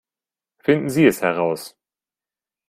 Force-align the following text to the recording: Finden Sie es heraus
Finden 0.57 0.89
Sie 0.89 1.05
es 1.05 1.21
heraus 1.21 1.77